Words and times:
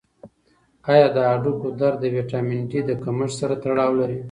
آیا 0.91 1.07
د 1.15 1.17
هډوکو 1.29 1.67
درد 1.79 1.97
د 2.01 2.05
ویټامین 2.15 2.61
ډي 2.71 2.81
له 2.89 2.95
کمښت 3.03 3.35
سره 3.41 3.53
تړاو 3.63 3.91
لري؟ 4.01 4.17